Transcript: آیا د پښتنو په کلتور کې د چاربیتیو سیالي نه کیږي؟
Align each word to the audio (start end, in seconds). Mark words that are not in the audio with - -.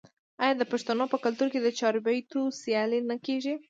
آیا 0.43 0.53
د 0.57 0.63
پښتنو 0.71 1.03
په 1.13 1.17
کلتور 1.23 1.47
کې 1.53 1.59
د 1.61 1.67
چاربیتیو 1.79 2.55
سیالي 2.61 2.99
نه 3.09 3.15
کیږي؟ 3.25 3.53